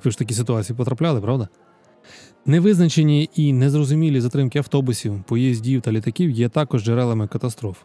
Ви 0.03 0.11
ж 0.11 0.17
такі 0.17 0.33
ситуації 0.33 0.77
потрапляли, 0.77 1.21
правда? 1.21 1.47
Невизначені 2.45 3.29
і 3.35 3.53
незрозумілі 3.53 4.21
затримки 4.21 4.59
автобусів, 4.59 5.23
поїздів 5.23 5.81
та 5.81 5.91
літаків 5.91 6.29
є 6.29 6.49
також 6.49 6.83
джерелами 6.83 7.27
катастроф. 7.27 7.77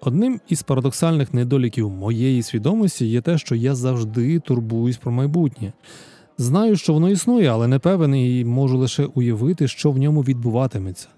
Одним 0.00 0.40
із 0.48 0.62
парадоксальних 0.62 1.34
недоліків 1.34 1.90
моєї 1.90 2.42
свідомості 2.42 3.06
є 3.06 3.20
те, 3.20 3.38
що 3.38 3.54
я 3.54 3.74
завжди 3.74 4.40
турбуюсь 4.40 4.96
про 4.96 5.12
майбутнє. 5.12 5.72
Знаю, 6.38 6.76
що 6.76 6.92
воно 6.92 7.10
існує, 7.10 7.48
але 7.48 7.68
не 7.68 7.78
певен 7.78 8.14
і 8.14 8.44
можу 8.44 8.78
лише 8.78 9.04
уявити, 9.04 9.68
що 9.68 9.90
в 9.90 9.98
ньому 9.98 10.22
відбуватиметься. 10.22 11.08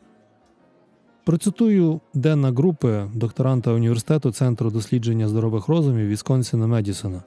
Процитую 1.25 2.01
Денна 2.15 2.51
групи 2.51 3.11
докторанта 3.15 3.73
університету 3.73 4.33
Центру 4.33 4.71
дослідження 4.71 5.29
здорових 5.29 5.69
розумів 5.69 6.09
Вісконсіна 6.09 6.67
Медісона. 6.67 7.23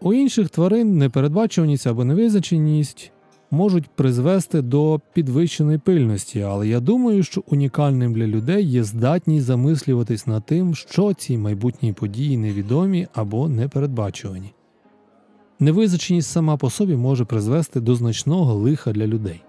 У 0.00 0.12
інших 0.14 0.48
тварин 0.48 0.98
непередбачуваність 0.98 1.86
або 1.86 2.04
невизначеність 2.04 3.12
можуть 3.50 3.86
призвести 3.86 4.62
до 4.62 5.00
підвищеної 5.12 5.78
пильності, 5.78 6.40
але 6.40 6.68
я 6.68 6.80
думаю, 6.80 7.22
що 7.22 7.42
унікальним 7.46 8.14
для 8.14 8.26
людей 8.26 8.64
є 8.64 8.84
здатність 8.84 9.46
замислюватись 9.46 10.26
над 10.26 10.46
тим, 10.46 10.74
що 10.74 11.14
ці 11.14 11.38
майбутні 11.38 11.92
події 11.92 12.36
невідомі 12.36 13.08
або 13.14 13.48
непередбачувані. 13.48 14.52
Невизначеність 15.60 16.30
сама 16.30 16.56
по 16.56 16.70
собі 16.70 16.96
може 16.96 17.24
призвести 17.24 17.80
до 17.80 17.94
значного 17.94 18.54
лиха 18.54 18.92
для 18.92 19.06
людей. 19.06 19.42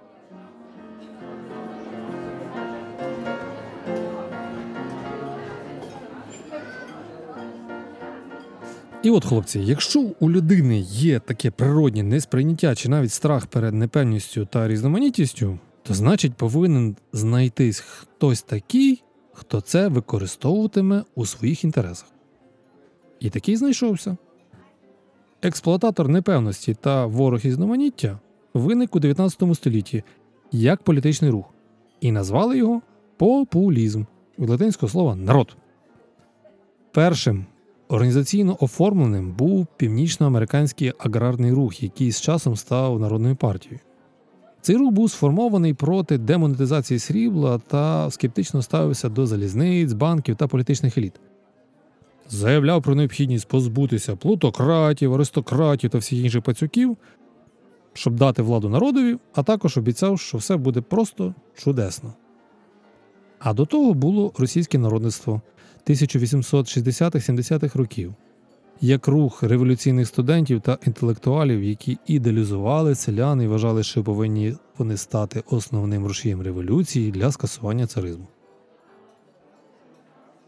І 9.03 9.09
от, 9.09 9.25
хлопці, 9.25 9.59
якщо 9.59 10.11
у 10.19 10.31
людини 10.31 10.79
є 10.79 11.19
таке 11.19 11.51
природнє 11.51 12.03
несприйняття 12.03 12.75
чи 12.75 12.89
навіть 12.89 13.11
страх 13.11 13.45
перед 13.45 13.73
непевністю 13.73 14.45
та 14.45 14.67
різноманітністю, 14.67 15.59
то 15.83 15.93
значить 15.93 16.33
повинен 16.33 16.95
знайтись 17.13 17.79
хтось 17.79 18.41
такий, 18.41 19.03
хто 19.33 19.61
це 19.61 19.87
використовуватиме 19.87 21.03
у 21.15 21.25
своїх 21.25 21.63
інтересах. 21.63 22.07
І 23.19 23.29
такий 23.29 23.55
знайшовся. 23.55 24.17
Експлуататор 25.41 26.07
непевності 26.07 26.73
та 26.73 27.05
ворог 27.05 27.39
різноманіття 27.43 28.19
виник 28.53 28.95
у 28.95 28.99
19 28.99 29.55
столітті 29.55 30.03
як 30.51 30.83
політичний 30.83 31.31
рух, 31.31 31.45
і 32.01 32.11
назвали 32.11 32.57
його 32.57 32.81
популізм 33.17 34.03
від 34.39 34.49
латинського 34.49 34.89
слова 34.89 35.15
народ. 35.15 35.57
Першим 36.91 37.45
Організаційно 37.91 38.57
оформленим 38.59 39.31
був 39.31 39.67
північноамериканський 39.77 40.93
аграрний 40.99 41.51
рух, 41.51 41.83
який 41.83 42.11
з 42.11 42.21
часом 42.21 42.55
став 42.55 42.99
народною 42.99 43.35
партією. 43.35 43.79
Цей 44.61 44.75
рух 44.75 44.91
був 44.91 45.11
сформований 45.11 45.73
проти 45.73 46.17
демонетизації 46.17 46.99
срібла 46.99 47.57
та 47.67 48.11
скептично 48.11 48.61
ставився 48.61 49.09
до 49.09 49.25
залізниць, 49.25 49.93
банків 49.93 50.35
та 50.35 50.47
політичних 50.47 50.97
еліт. 50.97 51.13
Заявляв 52.29 52.81
про 52.81 52.95
необхідність 52.95 53.47
позбутися 53.47 54.15
плутократів, 54.15 55.13
аристократів 55.13 55.89
та 55.89 55.97
всіх 55.97 56.19
інших 56.23 56.41
пацюків, 56.41 56.97
щоб 57.93 58.15
дати 58.15 58.41
владу 58.41 58.69
народові, 58.69 59.17
а 59.33 59.43
також 59.43 59.77
обіцяв, 59.77 60.19
що 60.19 60.37
все 60.37 60.57
буде 60.57 60.81
просто 60.81 61.33
чудесно. 61.55 62.13
А 63.39 63.53
до 63.53 63.65
того 63.65 63.93
було 63.93 64.31
російське 64.37 64.77
народництво, 64.77 65.41
1860-70-х 65.89 67.79
років, 67.79 68.13
як 68.81 69.07
рух 69.07 69.43
революційних 69.43 70.07
студентів 70.07 70.61
та 70.61 70.77
інтелектуалів, 70.87 71.63
які 71.63 71.97
ідеалізували 72.07 72.95
селян 72.95 73.41
і 73.41 73.47
вважали, 73.47 73.83
що 73.83 74.03
повинні 74.03 74.55
вони 74.77 74.97
стати 74.97 75.43
основним 75.49 76.05
рушієм 76.05 76.41
революції 76.41 77.11
для 77.11 77.31
скасування 77.31 77.87
царизму. 77.87 78.27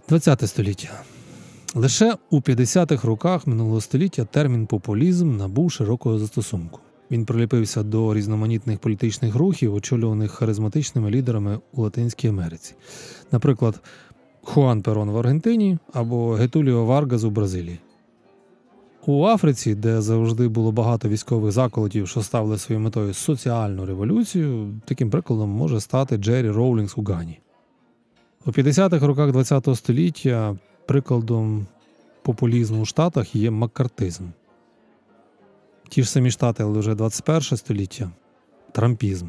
ХХ 0.10 0.48
століття 0.48 1.03
лише 1.75 2.17
у 2.29 2.39
50-х 2.39 3.07
роках 3.07 3.48
минулого 3.48 3.81
століття 3.81 4.25
термін 4.25 4.65
популізм 4.67 5.38
набув 5.38 5.71
широкого 5.71 6.19
застосунку. 6.19 6.79
Він 7.12 7.25
приліпився 7.25 7.83
до 7.83 8.13
різноманітних 8.13 8.79
політичних 8.79 9.36
рухів, 9.36 9.74
очолюваних 9.74 10.31
харизматичними 10.31 11.10
лідерами 11.10 11.60
у 11.74 11.81
Латинській 11.81 12.27
Америці. 12.27 12.75
Наприклад, 13.31 13.79
Хуан 14.43 14.81
Перон 14.81 15.10
в 15.10 15.17
Аргентині 15.17 15.77
або 15.93 16.31
Гетуліо 16.31 16.86
Варгас 16.86 17.24
у 17.24 17.29
Бразилії. 17.29 17.79
У 19.05 19.25
Африці, 19.25 19.75
де 19.75 20.01
завжди 20.01 20.48
було 20.48 20.71
багато 20.71 21.10
військових 21.10 21.51
заколотів, 21.51 22.07
що 22.07 22.21
ставили 22.21 22.57
своєю 22.57 22.83
метою 22.83 23.13
соціальну 23.13 23.86
революцію, 23.86 24.74
таким 24.86 25.10
прикладом 25.10 25.50
може 25.50 25.81
стати 25.81 26.17
Джері 26.17 26.50
Роулінгс 26.50 26.98
у 26.98 27.03
Гані. 27.03 27.39
У 28.45 28.51
50-х 28.51 29.07
роках 29.07 29.48
ХХ 29.48 29.75
століття 29.75 30.57
прикладом 30.86 31.65
популізму 32.21 32.81
у 32.81 32.86
Штатах 32.86 33.36
є 33.36 33.51
маккартизм. 33.51 34.24
Ті 35.89 36.03
ж 36.03 36.10
самі 36.10 36.31
штати, 36.31 36.63
але 36.63 36.79
вже 36.79 36.95
21 36.95 37.41
століття 37.41 38.12
трампізм. 38.71 39.27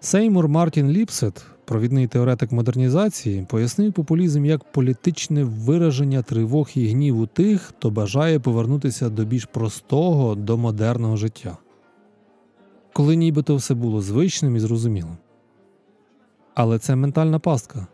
Сеймур 0.00 0.48
Мартін 0.48 0.88
Ліпсет 0.88 1.44
провідний 1.72 2.06
теоретик 2.06 2.52
модернізації, 2.52 3.46
пояснив 3.48 3.92
популізм 3.92 4.44
як 4.44 4.72
політичне 4.72 5.44
вираження 5.44 6.22
тривог 6.22 6.70
і 6.74 6.88
гніву 6.88 7.26
тих, 7.26 7.62
хто 7.62 7.90
бажає 7.90 8.40
повернутися 8.40 9.08
до 9.08 9.24
більш 9.24 9.44
простого, 9.44 10.34
до 10.34 10.56
модерного 10.58 11.16
життя, 11.16 11.56
коли 12.92 13.16
нібито 13.16 13.56
все 13.56 13.74
було 13.74 14.02
звичним 14.02 14.56
і 14.56 14.60
зрозумілим. 14.60 15.16
Але 16.54 16.78
це 16.78 16.96
ментальна 16.96 17.38
пастка. 17.38 17.86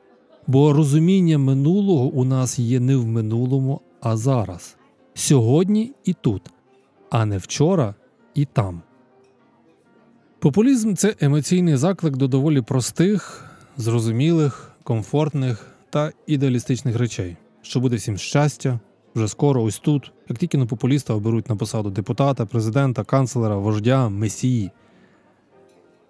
Бо 0.46 0.72
розуміння 0.72 1.38
минулого 1.38 2.06
у 2.06 2.24
нас 2.24 2.58
є 2.58 2.80
не 2.80 2.96
в 2.96 3.06
минулому, 3.06 3.80
а 4.00 4.16
зараз, 4.16 4.76
сьогодні 5.14 5.92
і 6.04 6.12
тут, 6.12 6.42
а 7.10 7.26
не 7.26 7.38
вчора 7.38 7.94
і 8.34 8.44
там. 8.44 8.82
Популізм 10.38 10.94
це 10.94 11.14
емоційний 11.20 11.76
заклик 11.76 12.16
до 12.16 12.28
доволі 12.28 12.62
простих, 12.62 13.47
зрозумілих, 13.78 14.72
комфортних 14.82 15.66
та 15.90 16.12
ідеалістичних 16.26 16.96
речей, 16.96 17.36
що 17.62 17.80
буде 17.80 17.96
всім 17.96 18.18
щастя 18.18 18.80
вже 19.14 19.28
скоро, 19.28 19.62
ось 19.62 19.78
тут, 19.78 20.12
як 20.28 20.38
тільки 20.38 20.58
на 20.58 20.66
популіста 20.66 21.14
оберуть 21.14 21.48
на 21.48 21.56
посаду 21.56 21.90
депутата, 21.90 22.46
президента, 22.46 23.04
канцлера, 23.04 23.56
вождя, 23.56 24.08
месії. 24.08 24.70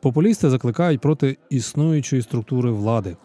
Популісти 0.01 0.51
закликають 0.51 1.01
проти 1.01 1.37
існуючої 1.51 2.23
структури 2.23 2.71
влади, 2.71 3.17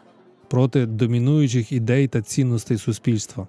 проти 0.49 0.85
домінуючих 0.85 1.71
ідей 1.71 2.07
та 2.07 2.21
цінностей 2.21 2.77
суспільства. 2.77 3.47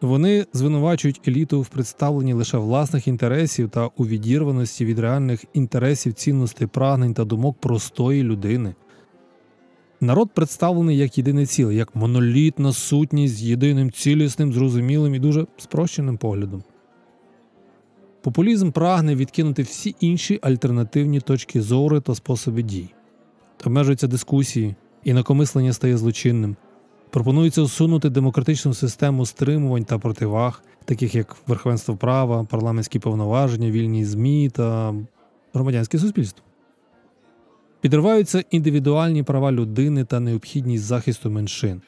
Вони 0.00 0.46
звинувачують 0.52 1.20
еліту 1.28 1.60
в 1.60 1.68
представленні 1.68 2.32
лише 2.32 2.58
власних 2.58 3.08
інтересів 3.08 3.70
та 3.70 3.86
у 3.96 4.06
відірваності 4.06 4.84
від 4.84 4.98
реальних 4.98 5.44
інтересів 5.52 6.12
цінностей 6.12 6.66
прагнень 6.66 7.14
та 7.14 7.24
думок 7.24 7.60
простої 7.60 8.22
людини. 8.22 8.74
Народ 10.06 10.30
представлений 10.34 10.96
як 10.96 11.18
єдине 11.18 11.46
ціле, 11.46 11.74
як 11.74 11.96
монолітна 11.96 12.72
сутність 12.72 13.34
з 13.34 13.42
єдиним 13.42 13.90
цілісним, 13.90 14.52
зрозумілим 14.52 15.14
і 15.14 15.18
дуже 15.18 15.46
спрощеним 15.56 16.16
поглядом. 16.16 16.62
Популізм 18.22 18.70
прагне 18.70 19.14
відкинути 19.14 19.62
всі 19.62 19.96
інші 20.00 20.38
альтернативні 20.42 21.20
точки 21.20 21.62
зору 21.62 22.00
та 22.00 22.14
способи 22.14 22.62
дій. 22.62 22.88
Обмежуються 23.64 24.06
дискусії, 24.06 24.74
інакомислення 25.04 25.72
стає 25.72 25.96
злочинним. 25.96 26.56
Пропонується 27.10 27.62
усунути 27.62 28.10
демократичну 28.10 28.74
систему 28.74 29.26
стримувань 29.26 29.84
та 29.84 29.98
противаг, 29.98 30.62
таких 30.84 31.14
як 31.14 31.36
верховенство 31.46 31.96
права, 31.96 32.44
парламентські 32.44 32.98
повноваження, 32.98 33.70
вільні 33.70 34.04
ЗМІ 34.04 34.50
та 34.50 34.94
громадянське 35.54 35.98
суспільство. 35.98 36.45
Підриваються 37.86 38.44
індивідуальні 38.50 39.22
права 39.22 39.52
людини 39.52 40.04
та 40.04 40.20
необхідність 40.20 40.84
захисту 40.84 41.30
меншин, 41.30 41.82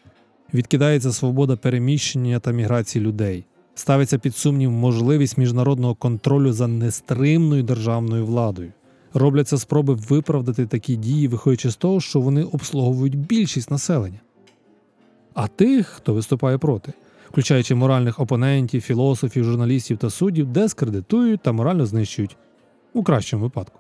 відкидається 0.55 1.13
свобода 1.13 1.57
переміщення 1.57 2.41
та 2.41 2.51
міграції 2.51 3.05
людей, 3.05 3.45
ставиться 3.75 4.19
під 4.19 4.37
сумнів 4.37 4.71
можливість 4.71 5.39
міжнародного 5.39 5.95
контролю 5.95 6.53
за 6.53 6.67
нестримною 6.67 7.63
державною 7.63 8.27
владою. 8.27 8.73
Робляться 9.15 9.59
спроби 9.59 9.95
виправдати 9.95 10.67
такі 10.67 10.97
дії, 10.97 11.29
виходячи 11.29 11.71
з 11.71 11.77
того, 11.77 12.01
що 12.01 12.21
вони 12.21 12.43
обслуговують 12.43 13.19
більшість 13.19 13.71
населення. 13.71 14.21
а 15.35 15.47
тих, 15.47 15.87
хто 15.87 16.15
виступає 16.15 16.59
проти, 16.59 16.93
включаючи 17.31 17.75
моральних 17.75 18.21
опонентів, 18.21 18.81
філософів, 18.81 19.45
журналістів 19.45 19.99
та 19.99 20.11
суддів, 20.11 20.47
дискредитують 20.47 21.43
та 21.43 21.53
морально 21.53 21.87
знищують 21.87 22.37
у 22.93 23.03
кращому 23.03 23.43
випадку. 23.43 23.79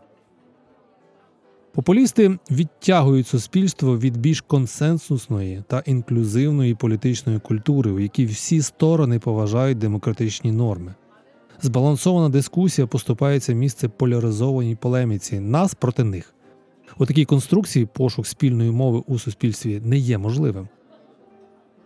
Популісти 1.78 2.38
відтягують 2.50 3.26
суспільство 3.26 3.98
від 3.98 4.16
більш 4.16 4.40
консенсусної 4.40 5.62
та 5.66 5.82
інклюзивної 5.86 6.74
політичної 6.74 7.38
культури, 7.38 7.90
у 7.90 8.00
якій 8.00 8.26
всі 8.26 8.62
сторони 8.62 9.18
поважають 9.18 9.78
демократичні 9.78 10.52
норми. 10.52 10.94
Збалансована 11.62 12.28
дискусія 12.28 12.86
поступається 12.86 13.52
місце 13.52 13.88
поляризованій 13.88 14.76
полеміці 14.76 15.40
нас 15.40 15.74
проти 15.74 16.04
них. 16.04 16.34
У 16.98 17.06
такій 17.06 17.24
конструкції 17.24 17.86
пошук 17.86 18.26
спільної 18.26 18.70
мови 18.70 19.02
у 19.06 19.18
суспільстві 19.18 19.80
не 19.84 19.98
є 19.98 20.18
можливим. 20.18 20.68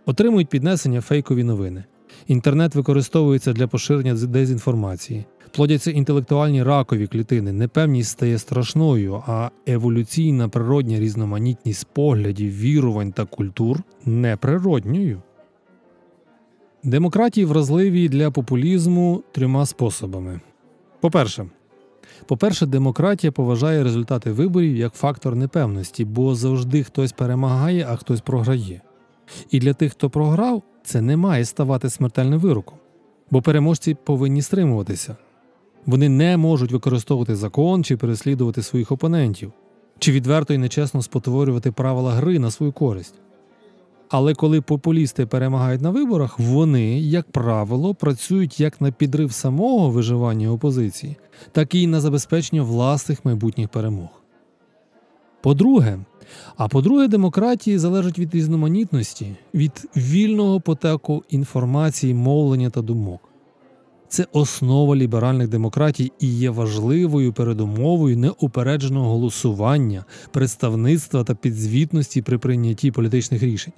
Отримують 0.05 0.49
піднесення 0.49 1.01
фейкові 1.01 1.43
новини. 1.43 1.83
Інтернет 2.27 2.75
використовується 2.75 3.53
для 3.53 3.67
поширення 3.67 4.13
дезінформації. 4.13 5.25
Плодяться 5.55 5.91
інтелектуальні 5.91 6.63
ракові 6.63 7.07
клітини, 7.07 7.51
непевність 7.51 8.09
стає 8.09 8.37
страшною, 8.37 9.23
а 9.27 9.49
еволюційна 9.67 10.49
природня 10.49 10.99
різноманітність 10.99 11.87
поглядів, 11.93 12.59
вірувань 12.59 13.11
та 13.11 13.25
культур 13.25 13.83
неприродньою. 14.05 15.21
Демократії 16.83 17.45
вразливі 17.45 18.09
для 18.09 18.31
популізму 18.31 19.23
трьома 19.31 19.65
способами. 19.65 20.41
По-перше, 20.99 21.45
по-перше, 22.25 22.65
демократія 22.65 23.31
поважає 23.31 23.83
результати 23.83 24.31
виборів 24.31 24.75
як 24.75 24.93
фактор 24.93 25.35
непевності, 25.35 26.05
бо 26.05 26.35
завжди 26.35 26.83
хтось 26.83 27.11
перемагає, 27.11 27.87
а 27.89 27.95
хтось 27.95 28.21
програє. 28.21 28.81
І 29.51 29.59
для 29.59 29.73
тих, 29.73 29.91
хто 29.91 30.09
програв, 30.09 30.63
це 30.83 31.01
не 31.01 31.17
має 31.17 31.45
ставати 31.45 31.89
смертельним 31.89 32.39
вироком, 32.39 32.77
бо 33.31 33.41
переможці 33.41 33.95
повинні 34.03 34.41
стримуватися. 34.41 35.15
Вони 35.85 36.09
не 36.09 36.37
можуть 36.37 36.71
використовувати 36.71 37.35
закон 37.35 37.83
чи 37.83 37.97
переслідувати 37.97 38.63
своїх 38.63 38.91
опонентів, 38.91 39.51
чи 39.99 40.11
відверто 40.11 40.53
і 40.53 40.57
нечесно 40.57 41.01
спотворювати 41.01 41.71
правила 41.71 42.11
гри 42.11 42.39
на 42.39 42.51
свою 42.51 42.71
користь. 42.71 43.15
Але 44.09 44.33
коли 44.33 44.61
популісти 44.61 45.25
перемагають 45.25 45.81
на 45.81 45.89
виборах, 45.89 46.39
вони, 46.39 46.99
як 46.99 47.31
правило, 47.31 47.93
працюють 47.93 48.59
як 48.59 48.81
на 48.81 48.91
підрив 48.91 49.31
самого 49.31 49.89
виживання 49.89 50.51
опозиції, 50.51 51.15
так 51.51 51.75
і 51.75 51.87
на 51.87 52.01
забезпечення 52.01 52.61
власних 52.61 53.25
майбутніх 53.25 53.69
перемог. 53.69 54.09
По-друге, 55.41 55.99
а 56.57 56.67
по-друге, 56.67 57.07
демократії 57.07 57.77
залежать 57.77 58.19
від 58.19 58.35
різноманітності, 58.35 59.35
від 59.53 59.89
вільного 59.97 60.61
потеку 60.61 61.23
інформації, 61.29 62.13
мовлення 62.13 62.69
та 62.69 62.81
думок. 62.81 63.32
Це 64.13 64.25
основа 64.31 64.95
ліберальних 64.95 65.47
демократій 65.47 66.11
і 66.19 66.27
є 66.27 66.49
важливою 66.49 67.33
передумовою 67.33 68.17
неупередженого 68.17 69.09
голосування, 69.09 70.05
представництва 70.31 71.23
та 71.23 71.35
підзвітності 71.35 72.21
при 72.21 72.37
прийнятті 72.37 72.91
політичних 72.91 73.43
рішень. 73.43 73.73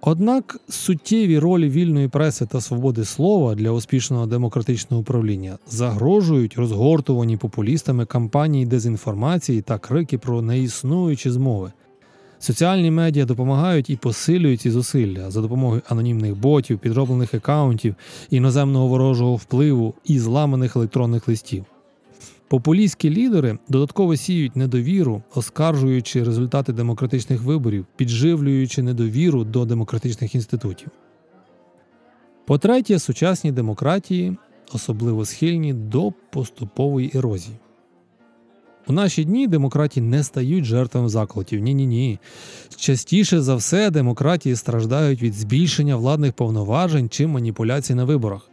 Однак 0.00 0.60
суттєві 0.68 1.38
ролі 1.38 1.70
вільної 1.70 2.08
преси 2.08 2.46
та 2.46 2.60
свободи 2.60 3.04
слова 3.04 3.54
для 3.54 3.70
успішного 3.70 4.26
демократичного 4.26 5.00
управління 5.00 5.58
загрожують 5.66 6.56
розгортувані 6.56 7.36
популістами 7.36 8.06
кампанії 8.06 8.66
дезінформації 8.66 9.62
та 9.62 9.78
крики 9.78 10.18
про 10.18 10.42
неіснуючі 10.42 11.30
змови. 11.30 11.72
Соціальні 12.38 12.90
медіа 12.90 13.24
допомагають 13.24 13.90
і 13.90 13.96
посилюють 13.96 14.60
ці 14.60 14.70
зусилля 14.70 15.30
за 15.30 15.40
допомогою 15.40 15.82
анонімних 15.88 16.36
ботів, 16.36 16.78
підроблених 16.78 17.34
акаунтів, 17.34 17.94
іноземного 18.30 18.86
ворожого 18.86 19.36
впливу 19.36 19.94
і 20.04 20.18
зламаних 20.18 20.76
електронних 20.76 21.28
листів. 21.28 21.64
Популістські 22.48 23.10
лідери 23.10 23.58
додатково 23.68 24.16
сіють 24.16 24.56
недовіру, 24.56 25.22
оскаржуючи 25.34 26.24
результати 26.24 26.72
демократичних 26.72 27.42
виборів, 27.42 27.86
підживлюючи 27.96 28.82
недовіру 28.82 29.44
до 29.44 29.64
демократичних 29.64 30.34
інститутів. 30.34 30.88
По-третє, 32.46 32.98
сучасні 32.98 33.52
демократії 33.52 34.36
особливо 34.72 35.24
схильні 35.24 35.72
до 35.72 36.12
поступової 36.30 37.10
ерозії. 37.14 37.56
У 38.86 38.92
наші 38.92 39.24
дні 39.24 39.46
демократії 39.46 40.06
не 40.06 40.24
стають 40.24 40.64
жертвами 40.64 41.08
заколотів. 41.08 41.60
Ні, 41.60 41.74
ні, 41.74 41.86
ні. 41.86 42.18
Частіше 42.76 43.40
за 43.40 43.54
все, 43.54 43.90
демократії 43.90 44.56
страждають 44.56 45.22
від 45.22 45.34
збільшення 45.34 45.96
владних 45.96 46.32
повноважень 46.32 47.08
чи 47.08 47.26
маніпуляцій 47.26 47.94
на 47.94 48.04
виборах 48.04 48.50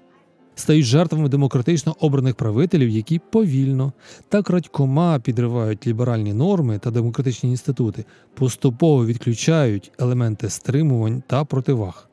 стають 0.56 0.86
жертвами 0.86 1.30
демократично 1.30 1.96
обраних 2.00 2.36
правителів, 2.36 2.89
які 2.89 3.20
повільно 3.20 3.94
та 4.30 4.44
крадькома 4.44 5.20
підривають 5.20 5.88
ліберальні 5.88 6.34
норми 6.34 6.80
та 6.80 6.91
демократичні 6.91 7.50
інститути, 7.50 8.06
поступово 8.34 9.06
відключають 9.06 9.91
елементи 10.00 10.50
стримувань 10.50 11.24
та 11.28 11.46
противаг. 11.46 12.08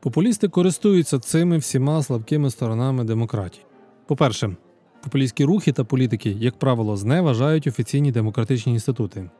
Популісти 0.00 0.48
користуються 0.48 1.18
цими 1.18 1.58
всіма 1.58 2.02
слабкими 2.02 2.50
сторонами 2.50 3.04
демократії. 3.04 3.64
По-перше, 4.06 4.56
популістські 5.04 5.44
рухи 5.44 5.72
та 5.72 5.84
політики, 5.84 6.36
як 6.40 6.58
правило, 6.58 6.96
зневажають 6.96 7.66
офіційні 7.66 8.12
демократичні 8.12 8.72
інститути, 8.72 9.30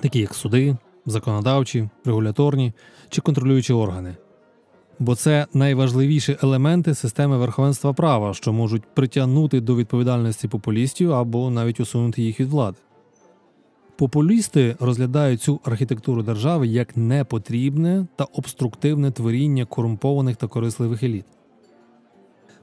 такі 0.00 0.18
як 0.18 0.34
суди, 0.34 0.76
законодавчі, 1.06 1.88
регуляторні 2.04 2.72
чи 3.08 3.20
контролюючі 3.20 3.72
органи 3.72 4.16
бо 5.00 5.14
це 5.14 5.46
найважливіші 5.54 6.36
елементи 6.42 6.94
системи 6.94 7.38
верховенства 7.38 7.92
права, 7.92 8.34
що 8.34 8.52
можуть 8.52 8.82
притягнути 8.94 9.60
до 9.60 9.76
відповідальності 9.76 10.48
популістів 10.48 11.12
або 11.12 11.50
навіть 11.50 11.80
усунути 11.80 12.22
їх 12.22 12.40
від 12.40 12.48
влади. 12.48 12.78
Популісти 13.96 14.76
розглядають 14.80 15.42
цю 15.42 15.60
архітектуру 15.64 16.22
держави 16.22 16.66
як 16.66 16.96
непотрібне 16.96 18.06
та 18.16 18.24
обструктивне 18.24 19.10
творіння 19.10 19.64
корумпованих 19.64 20.36
та 20.36 20.46
корисливих 20.46 21.02
еліт. 21.02 21.24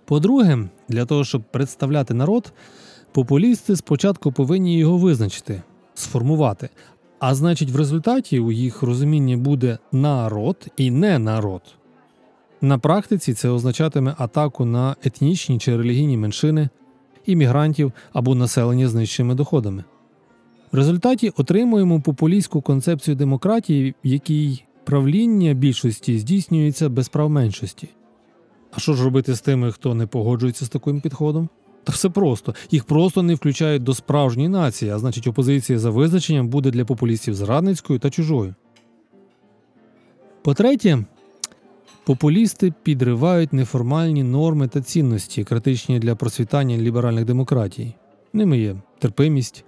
По-друге, 0.07 0.69
для 0.89 1.05
того, 1.05 1.23
щоб 1.23 1.43
представляти 1.51 2.13
народ, 2.13 2.53
популісти 3.11 3.75
спочатку 3.75 4.31
повинні 4.31 4.77
його 4.77 4.97
визначити, 4.97 5.61
сформувати, 5.93 6.69
а 7.19 7.35
значить, 7.35 7.71
в 7.71 7.75
результаті 7.75 8.39
у 8.39 8.51
їх 8.51 8.81
розумінні 8.81 9.37
буде 9.37 9.77
народ 9.91 10.67
і 10.77 10.91
не 10.91 11.19
народ. 11.19 11.61
На 12.61 12.77
практиці 12.77 13.33
це 13.33 13.49
означатиме 13.49 14.15
атаку 14.17 14.65
на 14.65 14.95
етнічні 15.03 15.59
чи 15.59 15.77
релігійні 15.77 16.17
меншини, 16.17 16.69
іммігрантів 17.25 17.91
або 18.13 18.35
населення 18.35 18.87
з 18.87 18.93
нижчими 18.93 19.35
доходами. 19.35 19.83
В 20.71 20.75
результаті 20.75 21.29
отримуємо 21.29 22.01
популістську 22.01 22.61
концепцію 22.61 23.15
демократії, 23.15 23.95
в 24.03 24.07
якій 24.07 24.63
правління 24.83 25.53
більшості 25.53 26.19
здійснюється 26.19 26.89
без 26.89 27.09
прав 27.09 27.29
меншості. 27.29 27.89
А 28.71 28.79
що 28.79 28.93
ж 28.93 29.03
робити 29.03 29.35
з 29.35 29.41
тими, 29.41 29.71
хто 29.71 29.93
не 29.93 30.07
погоджується 30.07 30.65
з 30.65 30.69
таким 30.69 31.01
підходом? 31.01 31.49
Та 31.83 31.93
все 31.93 32.09
просто 32.09 32.55
їх 32.71 32.83
просто 32.83 33.23
не 33.23 33.35
включають 33.35 33.83
до 33.83 33.93
справжньої 33.93 34.49
нації, 34.49 34.91
а 34.91 34.99
значить, 34.99 35.27
опозиція 35.27 35.79
за 35.79 35.89
визначенням 35.89 36.47
буде 36.47 36.71
для 36.71 36.85
популістів 36.85 37.35
зрадницькою 37.35 37.99
та 37.99 38.09
чужою. 38.09 38.55
По 40.41 40.53
третє, 40.53 41.05
Популісти 42.07 42.73
підривають 42.83 43.53
неформальні 43.53 44.23
норми 44.23 44.67
та 44.67 44.81
цінності, 44.81 45.43
критичні 45.43 45.99
для 45.99 46.15
просвітання 46.15 46.77
ліберальних 46.77 47.25
демократій. 47.25 47.93
Ними 48.33 48.59
є 48.59 48.75
терпимість, 48.99 49.65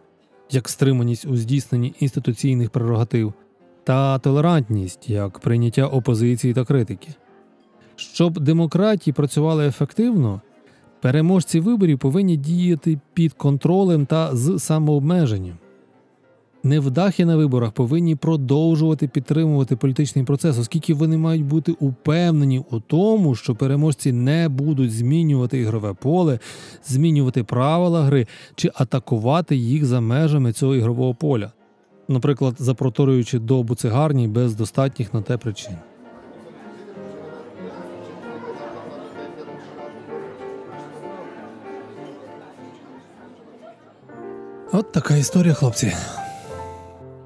як 0.51 0.69
стриманість 0.69 1.25
у 1.25 1.37
здійсненні 1.37 1.93
інституційних 1.99 2.69
прерогатив, 2.69 3.33
та 3.83 4.19
толерантність 4.19 5.09
як 5.09 5.39
прийняття 5.39 5.87
опозиції 5.87 6.53
та 6.53 6.65
критики. 6.65 7.07
Щоб 7.99 8.39
демократії 8.39 9.13
працювали 9.13 9.67
ефективно, 9.67 10.41
переможці 11.01 11.59
виборів 11.59 11.99
повинні 11.99 12.37
діяти 12.37 12.99
під 13.13 13.33
контролем 13.33 14.05
та 14.05 14.35
з 14.35 14.59
самообмеженням. 14.59 15.57
Невдахи 16.63 17.25
на 17.25 17.37
виборах 17.37 17.71
повинні 17.71 18.15
продовжувати 18.15 19.07
підтримувати 19.07 19.75
політичний 19.75 20.25
процес, 20.25 20.57
оскільки 20.57 20.93
вони 20.93 21.17
мають 21.17 21.45
бути 21.45 21.71
упевнені 21.79 22.63
у 22.71 22.79
тому, 22.79 23.35
що 23.35 23.55
переможці 23.55 24.11
не 24.11 24.49
будуть 24.49 24.91
змінювати 24.91 25.59
ігрове 25.59 25.93
поле, 25.93 26.39
змінювати 26.85 27.43
правила 27.43 28.03
гри 28.03 28.27
чи 28.55 28.71
атакувати 28.75 29.55
їх 29.55 29.85
за 29.85 30.01
межами 30.01 30.53
цього 30.53 30.75
ігрового 30.75 31.15
поля, 31.15 31.51
наприклад, 32.07 32.55
запроторюючи 32.57 33.39
до 33.39 33.63
буцегарні 33.63 34.27
без 34.27 34.55
достатніх 34.55 35.13
на 35.13 35.21
те 35.21 35.37
причин. 35.37 35.75
От 44.71 44.91
така 44.91 45.15
історія, 45.15 45.53
хлопці. 45.53 45.93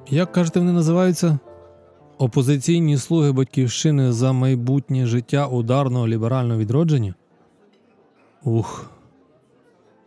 Як 0.10 0.32
кажете, 0.32 0.60
вони 0.60 0.72
називаються? 0.72 1.40
Опозиційні 2.18 2.98
слуги 2.98 3.32
батьківщини 3.32 4.12
за 4.12 4.32
майбутнє 4.34 5.06
життя 5.06 5.48
ударного 5.48 6.08
ліберального 6.08 6.60
відродження? 6.60 7.14
Ух. 8.44 8.90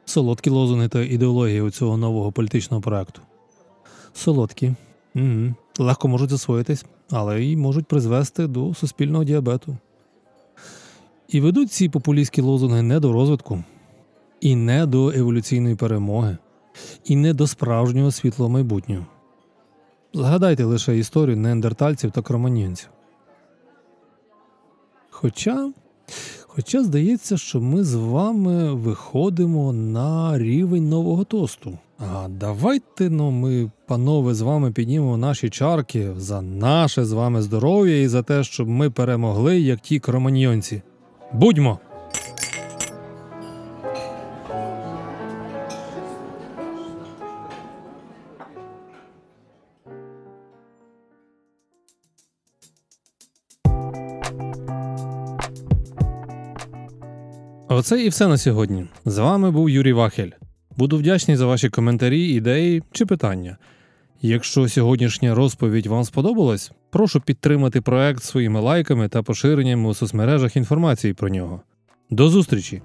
Солодкі 0.04 0.50
лозунги 0.50 0.88
та 0.88 1.02
ідеологія 1.02 1.62
у 1.62 1.70
цього 1.70 1.96
нового 1.96 2.32
політичного 2.32 2.80
проекту. 2.80 3.20
Солодкі. 4.14 4.74
Угу. 5.14 5.54
Легко 5.78 6.08
можуть 6.08 6.30
засвоїтись, 6.30 6.84
але 7.10 7.42
й 7.42 7.56
можуть 7.56 7.86
призвести 7.86 8.46
до 8.46 8.74
суспільного 8.74 9.24
діабету. 9.24 9.76
І 11.28 11.40
ведуть 11.40 11.72
ці 11.72 11.88
популістські 11.88 12.40
лозунги 12.40 12.82
не 12.82 13.00
до 13.00 13.12
розвитку, 13.12 13.64
і 14.40 14.56
не 14.56 14.86
до 14.86 15.10
еволюційної 15.10 15.74
перемоги, 15.74 16.36
і 17.04 17.16
не 17.16 17.34
до 17.34 17.46
справжнього 17.46 18.10
світлого 18.10 18.50
майбутнього. 18.50 19.06
Згадайте 20.14 20.64
лише 20.64 20.98
історію 20.98 21.36
неандертальців 21.36 22.10
та 22.10 22.22
кроманьйонців. 22.22 22.88
Хоча, 25.10 25.72
хоча 26.46 26.84
здається, 26.84 27.36
що 27.36 27.60
ми 27.60 27.84
з 27.84 27.94
вами 27.94 28.74
виходимо 28.74 29.72
на 29.72 30.38
рівень 30.38 30.88
нового 30.88 31.24
тосту. 31.24 31.78
А 31.98 32.28
давайте 32.28 33.10
ну, 33.10 33.30
ми, 33.30 33.70
панове, 33.86 34.34
з 34.34 34.40
вами 34.40 34.72
піднімемо 34.72 35.16
наші 35.16 35.50
чарки 35.50 36.12
за 36.16 36.42
наше 36.42 37.04
з 37.04 37.12
вами 37.12 37.42
здоров'я 37.42 38.02
і 38.02 38.08
за 38.08 38.22
те, 38.22 38.44
щоб 38.44 38.68
ми 38.68 38.90
перемогли, 38.90 39.60
як 39.60 39.80
ті 39.80 39.98
кроманьйонці. 39.98 40.82
Будьмо! 41.32 41.78
Оце 57.76 58.02
і 58.04 58.08
все 58.08 58.26
на 58.26 58.38
сьогодні. 58.38 58.86
З 59.04 59.18
вами 59.18 59.50
був 59.50 59.70
Юрій 59.70 59.92
Вахель. 59.92 60.30
Буду 60.76 60.98
вдячний 60.98 61.36
за 61.36 61.46
ваші 61.46 61.68
коментарі, 61.68 62.28
ідеї 62.28 62.82
чи 62.92 63.06
питання. 63.06 63.56
Якщо 64.22 64.68
сьогоднішня 64.68 65.34
розповідь 65.34 65.86
вам 65.86 66.04
сподобалась, 66.04 66.72
прошу 66.90 67.20
підтримати 67.20 67.80
проект 67.80 68.22
своїми 68.22 68.60
лайками 68.60 69.08
та 69.08 69.22
поширенням 69.22 69.86
у 69.86 69.94
соцмережах 69.94 70.56
інформації 70.56 71.14
про 71.14 71.28
нього. 71.28 71.60
До 72.10 72.28
зустрічі! 72.28 72.82